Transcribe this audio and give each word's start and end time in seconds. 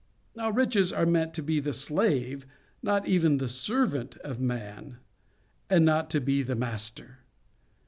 Now, 0.35 0.49
riches 0.49 0.91
are 0.91 1.05
meant 1.05 1.35
to 1.35 1.43
be 1.43 1.59
the 1.59 1.73
slave—not 1.73 3.07
even 3.07 3.37
the 3.37 3.47
servant 3.47 4.17
of 4.23 4.39
man, 4.39 4.97
and 5.69 5.85
not 5.85 6.09
to 6.09 6.19
be 6.19 6.41
the 6.41 6.55
master. 6.55 7.19